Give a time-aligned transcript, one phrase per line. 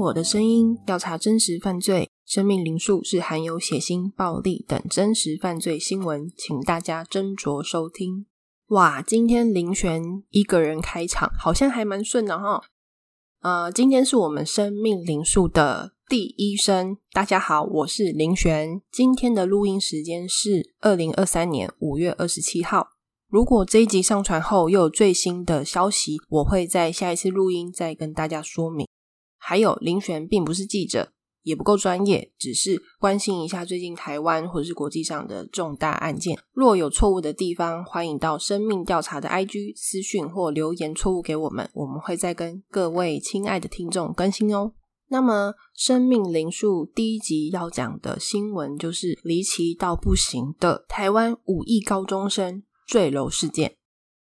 [0.00, 2.08] 我的声音，调查真实犯罪。
[2.24, 8.24] 生命灵数是含有血腥、暴力等真实犯罪新闻，请大家斟酌收听。
[8.68, 12.62] 哇，今天林璇一个人开场，好像还蛮顺的哈。
[13.42, 16.96] 呃，今天是我们生命灵数的第一声。
[17.12, 18.80] 大家好，我是林璇。
[18.90, 22.88] 今天的录音时间是二零二三年五月二十七号。
[23.28, 28.86] 如果这一集上传后又有最新的消息，我会在下一次录音再跟大家说明。
[29.40, 31.12] 还有林璇并不是记者，
[31.42, 36.38] 也不够专业，只是关心一下最近台湾或者是国际上的重大案件。
[36.52, 44.74] 若有错误的地方，欢迎到生命调查的 IG 私讯或留言错误给我们，我们会再跟各位亲爱的听众更新哦。
[45.08, 53.74] 那么，生命灵数第一集要讲的新闻就是离奇到不行的台湾五亿高中生坠楼事件，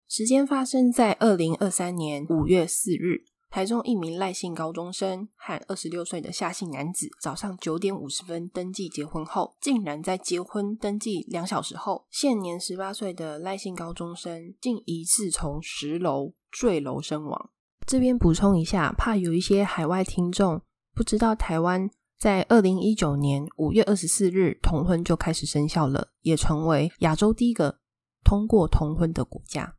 [0.10, 3.24] 时间发生在二零二三年五月四日。
[3.54, 17.52] 台中一名赖姓高中生和二十六岁的夏姓男子，早上九点五十分登记结婚后，竟然在结婚登记两小时后，现年十八岁的赖姓高中生竟疑似从十楼坠楼身亡。
[17.86, 20.60] 这边补充一下，怕有一些海外听众
[20.96, 27.78] 不知道，台湾在二零一九年五月二十四日同婚就开始生效了，也成为亚洲第一个
[28.24, 29.76] 通过同婚的国家。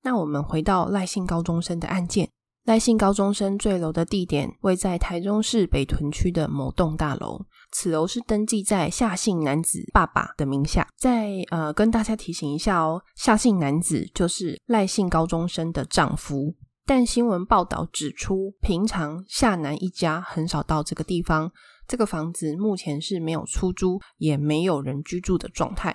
[0.00, 2.30] 那我们回到赖姓高中生的案件。
[2.66, 10.88] 赖姓高中生坠楼的地点位在台中市北屯区的某栋大楼，此楼是登记在夏姓男子爸爸的名下。
[10.98, 16.56] 在呃，跟大家提醒一下哦，夏姓男子就是赖姓高中生的丈夫。
[16.84, 21.52] 但新闻报道指出，平常夏男一家很少到这个地方，
[21.86, 25.94] 这个房子目前是没有出租，也没有人居住的状态。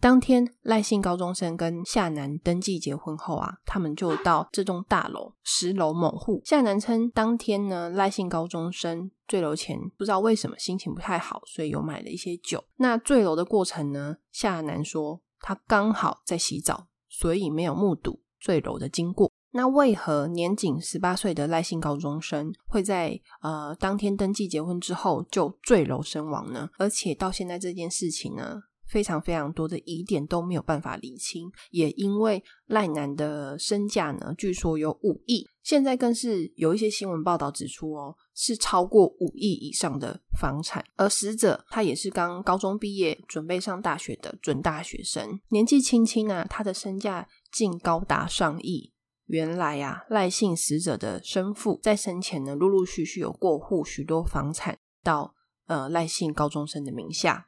[0.00, 6.40] 当天，赖姓高中生跟夏楠登记结婚后啊，他们就到这栋大楼十楼某户。
[6.44, 12.62] 夏楠称，当天呢，赖姓高中生坠楼前不知道为什么心情不太好，所以有买了一些酒。
[12.76, 19.28] 那坠楼的过程呢，夏楠说他刚好在洗澡，所以没有目睹坠楼的经过。
[19.50, 26.68] 那为何年仅十八岁的赖姓高中生会在呃当天登记结婚之后就坠楼身亡呢？
[26.78, 28.62] 而且到现在这件事情呢？
[28.88, 40.84] 非常非常多的疑点都没有办法理清，也因为赖男的身价呢，据说有五亿，现在更是有一些新闻报道指出哦，是超过五亿以上的房产。
[40.96, 48.92] 而死者他也是刚高中毕业，准备上大学的准大学生，年纪轻轻啊，他的身价竟高达上亿。
[49.26, 55.34] 原来呀，赖姓死者的生父在生前呢，陆陆续续有过户许多房产到
[55.66, 57.47] 呃赖姓高中生的名下。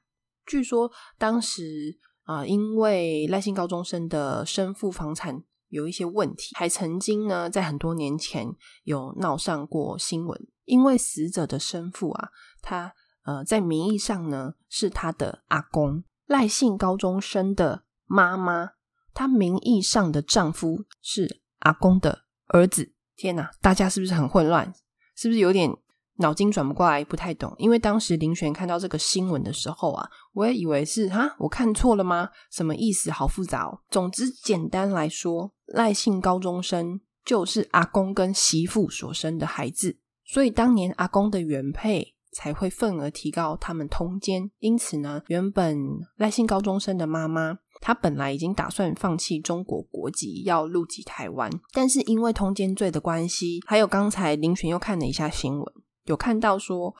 [0.51, 8.49] 据说当时啊，因为赖姓高中生的生父房产有一些问题，还曾经呢在很多年前
[8.83, 10.49] 有闹上过新闻。
[10.65, 12.31] 因为死者的生父啊，
[12.61, 12.93] 他
[13.25, 18.73] 呃在名义上呢是他的阿公，赖姓高中生的妈妈，
[19.15, 22.93] 她名义上的丈夫是阿公的儿子。
[23.15, 24.73] 天哪，大家是不是很混乱？
[25.15, 25.71] 是不是有点？
[26.21, 27.53] 脑筋转不过来，不太懂。
[27.59, 32.29] 因为当时林璇看到这个新闻的时候啊，我也以为是哈，我看错了吗？
[32.51, 33.11] 什么意思？
[33.11, 33.81] 好复杂哦。
[33.91, 44.51] 总之，简单来说，赖姓高中生就是阿公跟媳妇所生的孩子，所以当年阿公的原配才会份额提高他们通奸。
[44.59, 45.77] 因此呢，原本
[46.17, 55.73] 赖姓高中生的妈妈，她本来已经打算放弃中国国籍，要入籍台湾，但是因为通奸罪的关系，还有刚才林璇又看了一下新闻。
[56.05, 56.95] 有看到说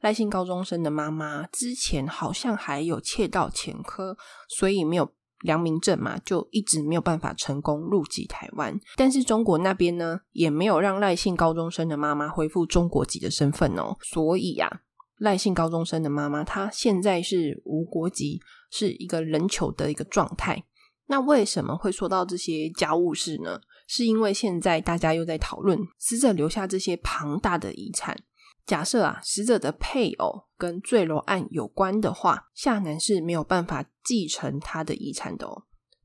[0.00, 4.16] 赖姓高中生的妈妈之前好像还有窃盗前科，
[4.48, 5.10] 所以没有
[5.40, 8.78] 良民证嘛，就一直没有办法成功入籍台湾。
[8.96, 13.96] 但是中国那边呢，也没有让赖姓高中生的妈妈恢复中国籍的身份哦。
[14.02, 14.82] 所以呀，
[15.18, 20.64] 赖姓高中生的妈妈她现在是无国籍，是一个人球的一个状态。
[21.06, 23.60] 那为什么会说到这些家务事呢？
[23.86, 28.16] 是因为现在大家又在讨论死者留下这些庞大的遗产。
[28.66, 35.64] 假设啊，死者的配偶跟坠楼案有关的话，夏楠是没有办法继承他的遗产的哦。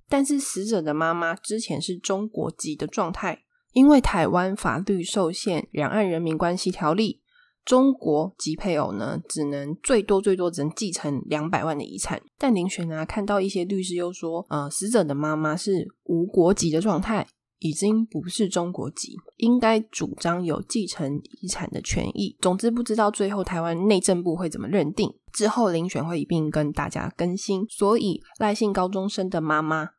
[0.10, 7.22] 但是死者的妈妈之前是中国籍的状态，因为台湾法律受限《两岸人民关系条例》，
[7.64, 12.22] 中国籍配偶呢，只能最多最多只能继承两百万的遗产。
[12.38, 17.26] 但林璇啊，看到一些律师又说，呃，死者的妈妈是无国籍的状态。
[17.60, 22.36] 已经不是中国籍，应该主张有继承遗产的权益。
[22.42, 25.14] 总之，不知道最后台湾内政部会怎么认定。
[25.32, 27.66] 之后遴选会一并跟大家更新。
[27.70, 29.90] 所以赖姓高中生的妈妈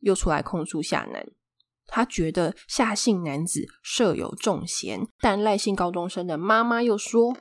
[0.00, 1.26] 又出来控诉夏楠，
[1.86, 7.36] 他觉得夏姓男子设有重嫌，但赖姓高中生的妈妈又说，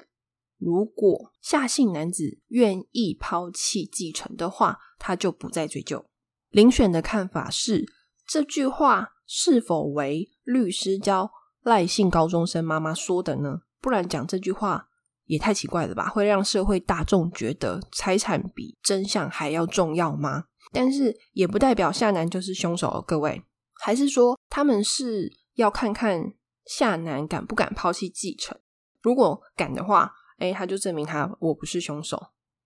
[0.58, 6.06] 如果夏姓男子愿意抛弃继承的话，他就不再追究。
[6.52, 7.86] 遴选的看法是，
[8.28, 11.30] 这句话是否为律师教
[11.62, 13.60] 赖姓高中生妈妈说的呢？
[13.80, 14.88] 不然讲这句话
[15.26, 16.10] 也太奇怪了吧？
[16.10, 20.46] 会让社会大众觉得财产比真相还要重要吗？
[20.72, 23.44] 但是也不代表夏男就是凶手哦，各位。
[23.76, 26.34] 还是说他们是要看看
[26.66, 28.58] 夏男敢不敢抛弃继承？
[29.04, 32.18] 如果敢的话，哎，他就证明他我不是凶手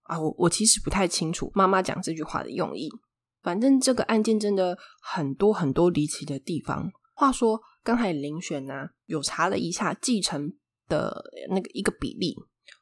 [0.04, 0.18] 啊！
[0.18, 2.90] 我我其实不太清楚妈妈讲这句话的用意。
[3.44, 6.92] 反正这个案件真的很多很多离奇的地方。
[7.14, 10.54] 话说刚才遴选呢，有查了一下继承
[10.88, 12.36] 的那个一个比例。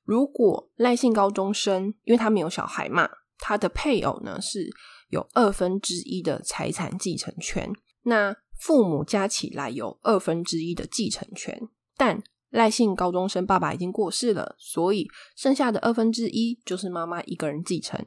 [0.04, 4.70] 如果赖姓高中生，因为他没有小孩嘛，他的配偶呢是
[5.10, 7.72] 有二分之一的财产继承权。
[8.04, 11.68] 那父母加起来有二分之一的继承权，
[11.98, 18.04] 但赖姓高中生爸爸已经过世了，所以剩下的二分之一就是妈妈一个人继承。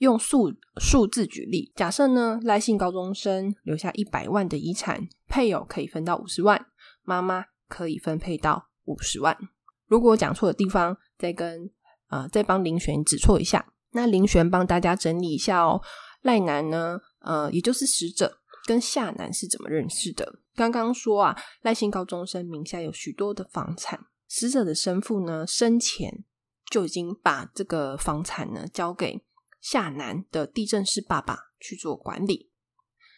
[0.00, 6.66] 用数数字举例，假设呢赖姓高中生留下一百万的遗产，配偶可以分到五十万，
[7.02, 9.36] 妈妈可以分配到五十万。
[9.86, 11.70] 如果讲错的地方，再跟
[12.08, 13.72] 呃再帮林璇指错一下。
[13.92, 15.82] 那林璇帮大家整理一下哦。
[16.22, 18.38] 赖男呢，呃，也就是死者。
[18.66, 20.38] 跟夏男是怎么认识的？
[20.54, 23.98] 刚刚说啊，赖姓高中生名下有许多的房产，
[24.28, 26.24] 死者的生父呢生前
[26.70, 29.22] 就已经把这个房产呢交给
[29.60, 32.50] 夏男的地震室爸爸去做管理。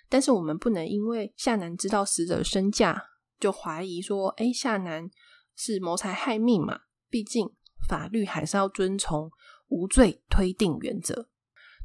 [0.09, 3.03] 但是我们不能因为夏男知道死者身价，
[3.41, 5.09] 就怀疑说，哎，夏男
[5.57, 6.81] 是谋财害命嘛？
[7.09, 7.51] 毕竟
[7.89, 9.31] 法律还是要遵从
[9.69, 11.29] 无罪推定原则。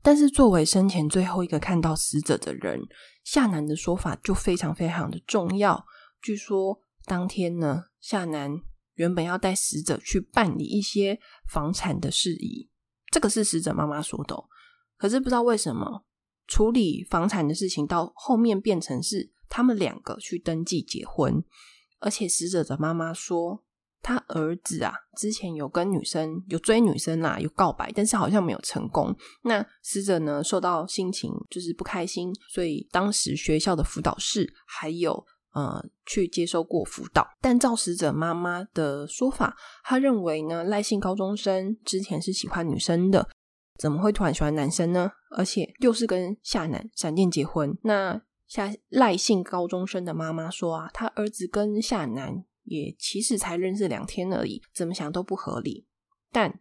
[0.02, 2.82] 但是作为生前最后一个看到死者的人。
[3.24, 5.86] 夏南的说法就非常非常的重要。
[6.22, 8.62] 据说当天呢，夏南
[8.94, 11.20] 原本要带死者去办理一些
[11.50, 12.67] 房产的事宜，
[13.12, 14.36] 这个是死者妈妈说的。
[14.98, 16.04] 可是不知道为什么
[16.48, 21.44] 处理房产的事情到后面变成是他们两个去登记结婚，
[22.00, 23.64] 而且死者的妈妈说。
[24.00, 29.14] 他儿子啊，之前有跟女生有追女生啦，有告白，但是好像没有成功。
[29.42, 35.26] 那死者呢，受到心情就是不开心，所以当时学校的辅导室还有
[35.58, 37.28] 呃去接受过辅导。
[37.42, 43.28] 但肇事者妈妈的说法，他认为呢，赖姓高中生之前是喜欢女生的，
[43.80, 45.12] 怎么会突然喜欢男生呢？
[45.36, 47.76] 而且又是跟夏男闪电结婚。
[47.82, 52.46] 那夏赖姓高中生的妈妈说啊，他儿子跟夏男。
[52.70, 55.88] 也其实才认识两天而已，怎么想都不合理。
[56.34, 56.60] 但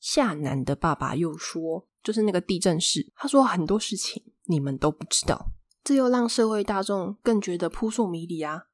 [0.00, 5.52] 夏楠的爸爸又说，就是那个地震室，他说很多事情你们都不知道，
[5.86, 8.64] 这又让社会大众更觉得扑朔迷离啊。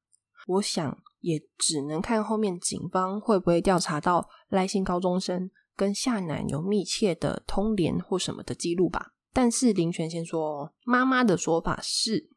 [0.47, 9.13] 我想也只能看后面警方会不会调查到赖姓高中生跟夏楠有密切的通联或什么的记录吧。
[9.31, 12.31] 但是林权先说，妈妈的说法是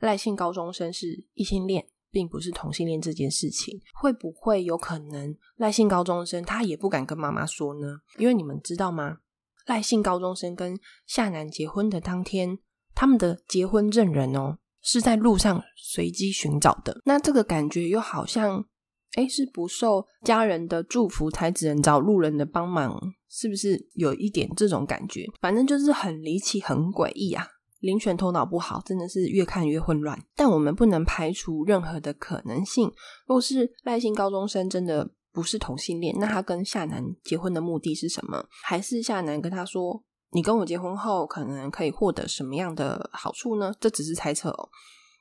[0.00, 1.86] 赖姓高中生是异性恋。
[2.10, 7.98] 并不是同性恋这件事情，会不会有可能赖姓高中生他也不敢跟妈妈说呢？
[8.16, 9.18] 因为你们知道吗？
[9.66, 12.58] 赖姓高中生跟夏楠结婚的当天，
[12.98, 17.00] 他们的结婚证人哦是在路上随机寻找的。
[17.04, 18.64] 那这个感觉又好像，
[19.12, 23.00] 哎，是不受家人的祝福才只能找路人的帮忙，
[23.30, 25.24] 是不是有一点这种感觉？
[25.40, 27.46] 反正就是很离奇、很诡异啊。
[27.78, 30.20] 林璇头脑不好，真的是越看越混乱。
[30.34, 32.90] 但我们不能排除任何的可能性。
[33.28, 38.44] 若是赖姓高中生真的不是同性恋，那他跟夏楠结婚的目的是什么？
[38.64, 44.68] 还是夏楠跟他说：“你跟我结婚后，可能可以获得什么样的好处呢？”这只是猜测哦。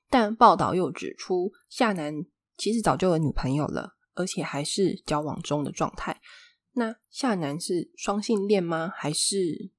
[0.09, 2.13] 但报道又指出，夏楠
[2.57, 6.19] 其实早就有女朋友了，而且还是交往中的状态。
[6.73, 8.91] 那夏楠是双性恋吗？
[8.95, 9.71] 还是？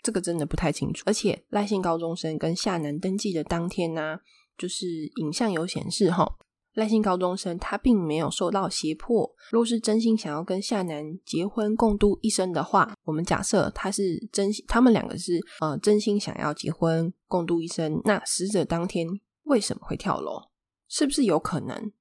[0.00, 4.20] 这个真的不太清楚，而且赖姓高中生跟夏楠登记的当天呢，
[4.56, 6.38] 就是影像有显示哈，
[6.74, 9.30] 赖姓高中生他并没有受到胁迫。
[9.50, 19.06] 若是真心想要跟夏楠结婚共度一生的话，我们假设他是真心，他们两个是呃真心想要结婚共度一生，那死者当天
[19.44, 20.48] 为什么会跳楼？
[20.88, 21.92] 是不是有可能？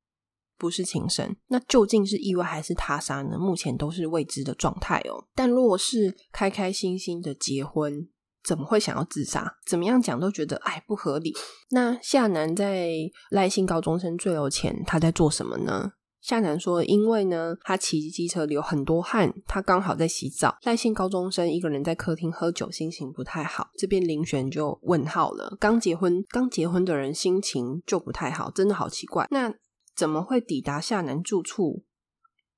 [0.60, 3.38] 不是情深，那究竟是意外还是他杀呢？
[3.38, 5.28] 目前都是未知的状态哦。
[5.36, 8.10] 但若是开开心心的结婚，
[8.48, 9.58] 怎么会想要自杀？
[9.66, 11.36] 怎么样讲都觉得哎不合理。
[11.72, 12.94] 那夏楠在
[13.30, 15.92] 赖姓高中生最有钱，他在做什么呢？
[16.22, 20.58] 夏楠说，因为呢，他骑机车流很多汗，他刚好在洗澡。
[20.64, 23.70] 赖姓高中生一个人在客厅喝酒，心情不太好。
[23.78, 29.28] 这边林璇就问号了：刚结婚，刚结婚的人心情就不太好，真的好奇怪。
[29.30, 29.54] 那
[29.96, 31.84] 怎么会抵达夏楠住处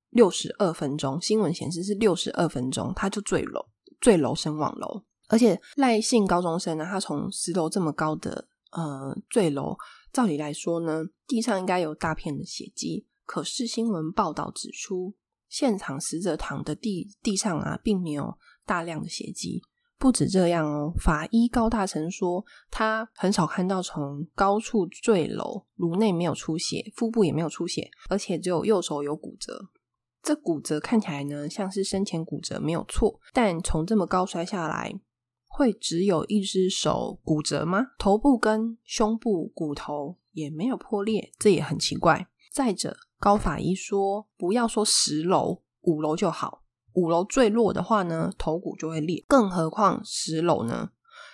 [0.10, 1.20] 六十二分钟？
[1.20, 3.66] 新闻显示是六十二分钟，他就坠楼，
[4.00, 5.04] 坠楼身亡楼。
[5.30, 9.78] 而且赖姓高中生呢，他从十楼这么高的呃坠楼，
[10.12, 13.08] 照理来说呢，地上应该有大片的血迹。
[13.26, 15.14] 可是新闻报道指出，
[15.48, 19.62] 现场死者躺的地地上啊，并没有大量的血迹。
[20.00, 29.70] 不止这样哦，法医高大成说，他很少看到从高处坠楼，颅内没有出血，腹部也没有出血，而且只有右手有骨折。
[30.24, 34.98] 这骨折看起来呢，像是生前骨折没有错，但从这么高摔下来，
[35.60, 37.88] 会只有一只手骨折吗？
[37.98, 42.30] 头部跟胸部骨头也没有破裂，这也很奇怪。
[42.50, 46.64] 再者，高法医说，不要说十楼，五楼就好。
[46.94, 50.92] 五楼坠落的话呢，头骨就会裂，更何况十楼呢？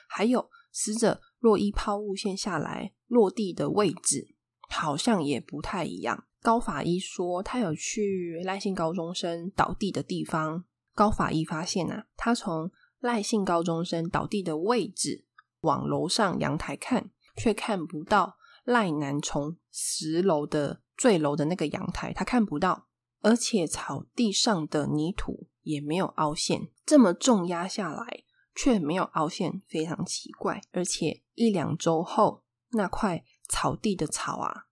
[0.08, 4.34] 还有，死者若依抛物线下来，落地的位置
[4.70, 6.24] 好像也不太一样。
[6.41, 10.63] 高法医说，他有去赖姓高中生倒地的地方。
[10.96, 15.25] 高法医发现啊，他从赖姓高中生倒地的位置
[15.62, 20.82] 往楼上阳台看，却看不到赖男从十楼的。
[20.98, 22.88] 坠楼的那个阳台，他看不到，
[23.20, 28.24] 而且草地上的泥土也没有凹陷，这么重压下来
[28.56, 30.62] 却没有凹陷，非常奇怪。
[30.72, 34.68] 而且一两周后，那块草地的草啊，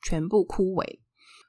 [0.00, 1.00] 全部枯萎，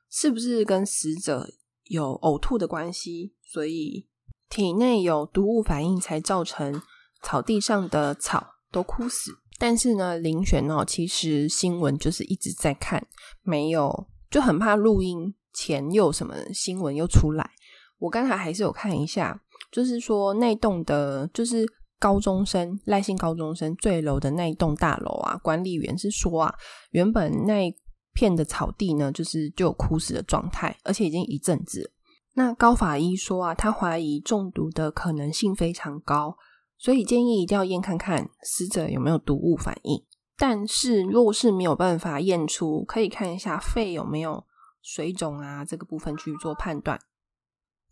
[0.09, 1.53] 是不是跟死者
[1.85, 3.33] 有呕吐的关系？
[3.41, 4.09] 所以
[4.51, 6.81] 体内有毒物反应，才造成
[7.23, 9.31] 草地上的草都枯死。
[9.57, 13.07] 但是呢，林璇哦，其实新闻就是一直在看，
[13.43, 17.49] 没有就很怕录音前又什么新闻又出来。
[17.97, 19.39] 我刚才还是有看一下，
[19.71, 21.65] 就是说那栋的，就是
[21.97, 26.53] 高中生赖姓高中生坠楼的那一栋大楼啊，管理员是说啊，
[26.89, 27.73] 原本那
[28.13, 31.93] 片的草地呢，就是就有枯死的状态，而且已经一阵子。
[32.33, 36.37] 那高法医说啊，他怀疑中毒的可能性非常高。
[36.77, 40.03] 所以建议一定要验看看死者有没有毒物反应。
[40.35, 44.43] 但是若是没有办法验出，可以看一下肺有没有
[44.81, 46.99] 水肿啊，这个部分去做判断。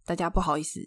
[0.05, 0.79] 大家不好意思，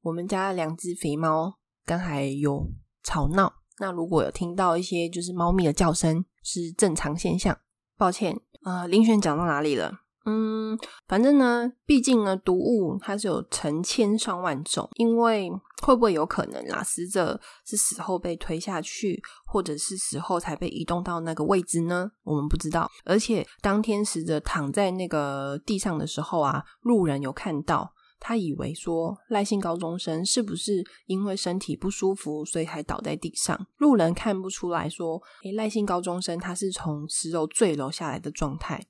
[0.00, 2.70] 我们家两只肥猫刚才有
[3.02, 7.58] 吵闹，那如果有听到一些就是猫咪的叫声，是正常现象。
[7.98, 10.01] 抱歉，呃，林璇讲到哪里了？
[10.24, 15.50] 嗯，反正呢，毕竟呢，毒物它是有成千上万种，因为
[15.82, 16.82] 会不会有可能啦？
[16.84, 22.10] 死者是死后被推下去，或者是死后才被移动到那个位置呢？
[22.22, 22.88] 我们不知道。
[23.04, 33.66] 而且当天死者躺在那个地上的时候啊，路人有看到，他以为说赖姓高中生是不是因为身体不舒服，所以才倒在地上？
[33.78, 38.80] 路人看不出来说，诶，赖姓高中生他是从十楼坠楼下来的状态。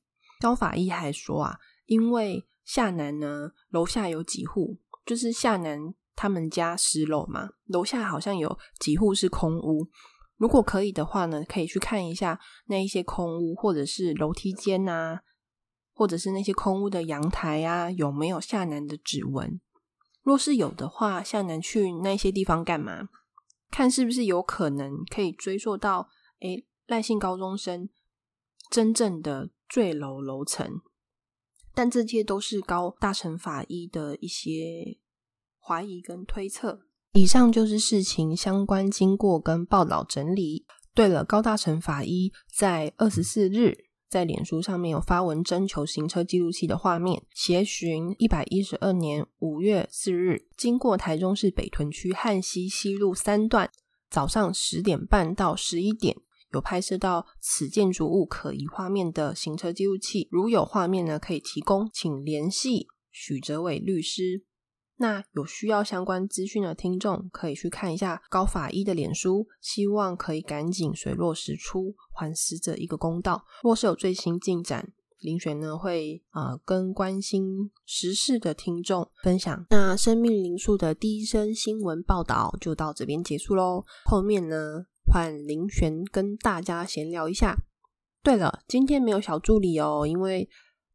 [0.43, 9.89] 高法医还说啊，因为夏南呢，楼下有几户，就是夏南他们家十楼嘛，楼下好像有几户是空屋。
[10.37, 15.23] 如果可以的话呢，可以去看一下那一些空屋，或者是楼梯间啊，
[15.95, 19.61] 或者是那些空屋的阳台啊，有没有夏南的指纹？
[20.23, 23.09] 若是有的话，夏南去那些地方干嘛？
[23.71, 26.09] 看是不是有可能可以追溯到，
[26.41, 27.89] 诶赖姓高中生
[28.69, 29.51] 真正的。
[29.73, 30.83] 坠楼楼层，
[31.73, 34.99] 但这些都是高大成法医的一些
[35.59, 36.83] 怀疑跟推测。
[37.15, 40.67] 以上就是事情相关经过跟报道整理。
[40.93, 53.71] 对了，高大成法医在二十四日在脸书上面有发文征求行车记录器的画面，协寻一百一十二年五月四日经过台中市北屯区汉溪西路三段，
[54.11, 56.15] 早上十点半到十一点。
[56.53, 64.45] 有拍摄到此建筑物可疑画面的行车记录器，如有画面呢，可以提供，请联系许哲伟律师。
[64.99, 73.45] 那有需要相关资讯的听众，可以去看一下高法医的脸书，希望可以赶紧水落石出，还死者一个公道。
[73.65, 79.67] 若是有最新进展，林璇呢会啊跟关心时事的听众分享。
[79.71, 84.87] 那生命灵数的第一声新闻报道就到这边结束喽，后面呢？
[85.13, 87.55] 换林璇跟大家闲聊一下。
[88.23, 90.49] 对了，今天没有小助理哦，因为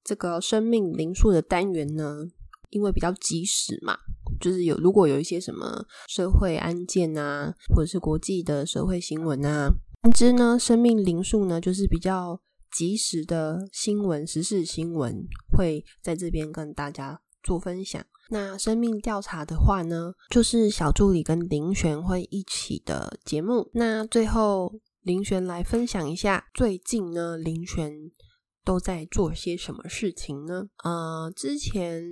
[0.04, 2.26] 这个生命灵数的单元呢，
[2.72, 3.96] 因为比较及时嘛，
[4.42, 9.70] 就是有如果有一些什么社会案件啊，或者是国际的社会新闻啊，
[10.02, 18.06] 总之呢，生命灵数呢就是比较及时的新闻、时事新闻，会在这边跟大家做分享。
[18.30, 23.70] 那生命调查的话呢，就是小助理跟林璇会一起的节目。
[23.74, 24.74] 那最后
[25.04, 28.12] 林璇来分享一下，最近呢林璇
[28.66, 30.68] 都在做些什么事情呢？
[30.84, 32.04] 呃，之前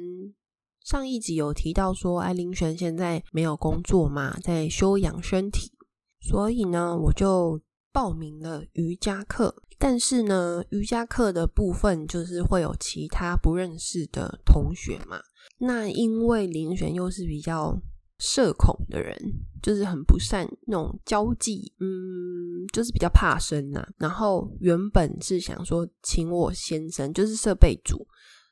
[0.86, 5.74] 上一集有提到说，哎，林璇现在没有工作嘛，在休养身体，
[6.22, 7.60] 所以呢，我就
[7.92, 9.64] 报名了瑜伽课。
[9.78, 15.20] 但是呢，瑜伽课的部分就是会有其他不认识的同学嘛。
[15.60, 17.80] 那因为林璇又是比较
[18.18, 19.18] 社恐的人，
[19.62, 23.86] 就是很不善那种交际，嗯，就是比较怕生呐。
[23.98, 28.08] 然后原本是想说请我先生，就是设备组，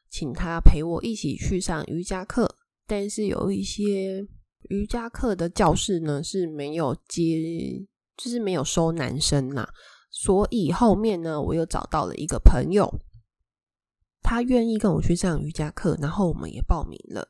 [0.10, 2.58] 请他陪我一起去上瑜伽课。
[2.86, 4.28] 但是有一些
[4.70, 7.86] 瑜伽课的教室呢是没有接，
[8.18, 9.68] 就是没有收男生呐。
[10.16, 12.88] 所以后面呢，我又找到了一个朋友。
[14.22, 17.28] 他愿意跟我去上瑜伽课，然后我们也报名了。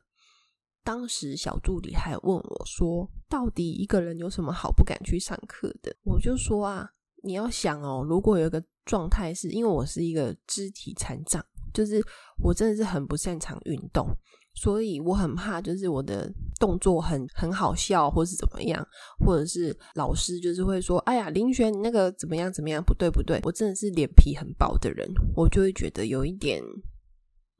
[0.84, 6.88] 当时小助理还问我说：“到底一个人有什么好不敢去上课的？”我就说啊，
[7.22, 12.04] 你要想哦，如果有一个状态是因为我是一个肢体残障，就是
[12.38, 14.06] 我真的是很不擅长运动，
[14.54, 18.86] 所以我很怕，就是我的动作很很好笑，或是怎么样，
[19.24, 22.82] 或者是老师就是会说：“哎呀，林璇，你那个怎么样怎么样？
[22.82, 26.62] 不对不对。”我真的是脸皮很薄的人，我就会觉得有一点。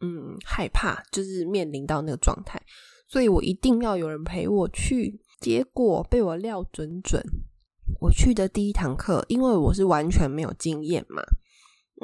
[0.00, 2.60] 嗯，害怕就是面临到那个状态，
[3.08, 5.20] 所以我一定要有人陪我去。
[5.40, 7.22] 结果被我料准准，
[8.00, 11.22] 我去的第一堂课，因为我是完全没有经验嘛，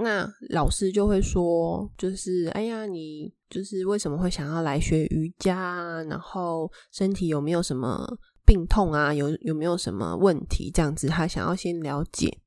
[0.02, 6.02] 那老师就会说，就是哎呀，你就是为什么会想要来学瑜伽？
[6.04, 8.06] 然后身体有没有什么
[8.46, 9.12] 病痛啊？
[9.12, 10.70] 有有没有什么问题？
[10.72, 12.38] 这样子，他想要先了解。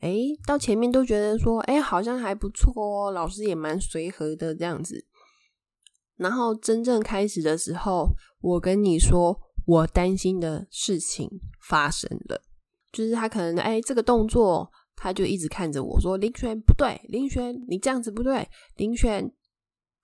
[0.00, 5.06] 哎，到前面都觉得说，哎，好像还不错哦，老师也蛮随和的这样子。
[6.16, 8.08] 然后真正开始的时候，
[8.40, 11.28] 我跟你说，我担心的事情
[11.66, 12.42] 发生了，
[12.92, 18.46] 就是他可能，哎，这个动作，他就一直看着我说：“林轩不对，林轩你这样子不对，
[18.76, 19.30] 林轩，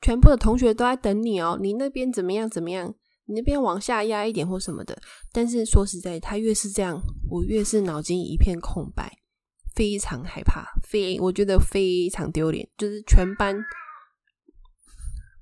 [0.01, 2.95] 全部的同学都在等你哦，你那边怎么样怎么样？
[3.27, 4.97] 你那边往下压一点或什么的。”
[5.33, 9.13] 但是说实在，他越是这样，我越是脑筋一片空白。
[9.75, 13.55] 非常害怕，非我觉得非常丢脸，就是全班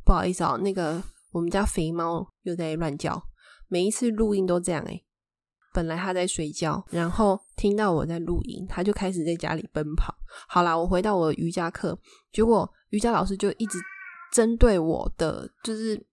[0.04, 3.22] 不好意思哦，那个我们家肥猫又在乱叫，
[3.68, 5.04] 每一次录音都这样诶
[5.72, 10.12] 本来他在睡觉，然后听到我在录音，他就开始在家里奔跑。
[10.48, 11.96] 好啦，我回到我瑜伽课，
[12.32, 13.78] 结果瑜伽老师就一直
[14.34, 16.04] 针对我的就是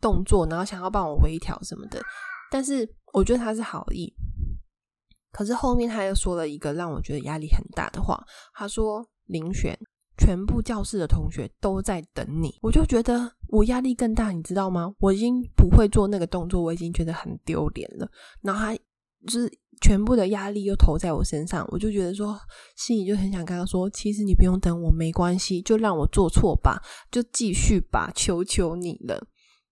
[0.00, 2.00] 动作，然后想要帮我微调什么的，
[2.50, 4.10] 但是我觉得他是好意。
[5.30, 8.18] 可是后面他又说了一个让我觉得压力很大的话，
[8.54, 9.78] 他说：“林璇，
[10.16, 14.94] 全部教室的同学都在等你。”我就觉得我压力更大，你知道吗？
[14.98, 18.10] 我已经不会做那个动作，我已经觉得很丢脸了。
[18.40, 18.74] 然后他
[19.26, 22.38] 就是全部的压力又投在我身上，我就觉得说，
[22.76, 29.26] 心里就很想跟他说：“其实你不用等我，没关系，就让我做错吧，就继续吧，求求你了。”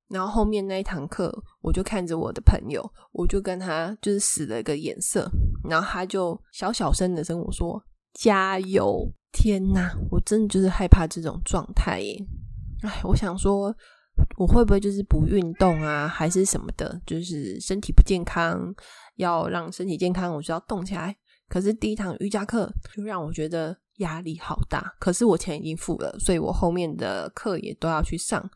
[0.09, 5.29] 然后后面那一堂课，我就看着我的朋友，我就跟他就是使了一个眼色，
[5.69, 7.83] 然后他就小小声的跟我说
[8.15, 12.17] ：“加油！”天哪，我真的就是害怕这种状态耶！
[12.83, 13.75] 哎，我想说，
[14.37, 17.01] 我会不会就是不运动啊，还是什么的？
[17.07, 18.75] 就是身体不健康，
[19.17, 21.17] 要让身体健康，我就要动起来。
[21.49, 24.93] 可是第一堂瑜伽课就让我觉得压力好大。
[24.99, 28.49] 可是我钱已经付了，所以我后面的课也都要去上。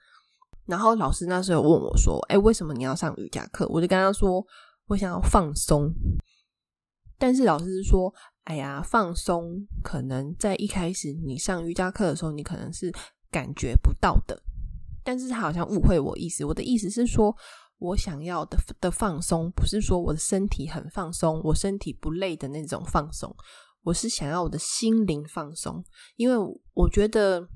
[0.66, 4.44] 然后老师那时候问我说：“哎，为什么你要上瑜伽课？”我就跟他说
[4.88, 5.92] ：“我想要放松。”
[7.18, 8.12] 但是老师说
[8.44, 12.92] ：“哎呀，放松可能在一开始你上瑜伽课的时候，你可能是
[13.30, 14.42] 感觉不到的。”
[15.08, 16.44] 但是他好像误会我意思。
[16.44, 17.34] 我的意思是说，
[17.78, 23.34] 我想要的的放松，不是说我的身体很放松，我身体不累的那种放松。
[23.84, 25.82] 我是想要我的心灵放松，
[26.16, 26.36] 因为
[26.74, 27.48] 我觉得。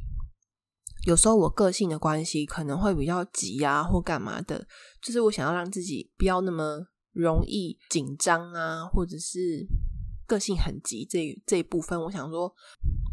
[1.04, 4.64] 有时候我个性的关系可能会比较急啊，或干嘛的，
[5.02, 6.78] 就是我想要让自己不要那么
[7.12, 9.66] 容易紧张啊，或者是
[10.28, 12.54] 个性很急这这一部分，我想说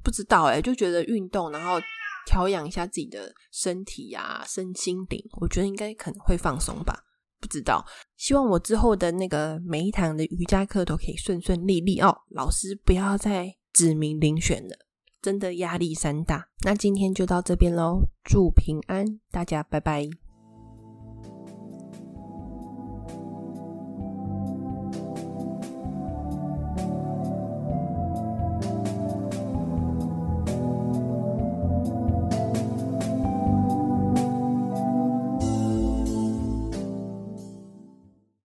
[0.04, 1.82] 不知道哎，就觉得运动然后
[2.30, 6.94] 调养一下自己的身体呀、身心灵，我觉得应该可能会放松吧，
[7.42, 7.84] 不知道。
[8.18, 14.78] 希望我之后的那个每一堂的瑜伽课都可以顺顺利利哦，老师不要再指名遴选了。
[15.24, 20.29] 真的压力山大，那今天就到这边喽，祝平安，大家拜拜。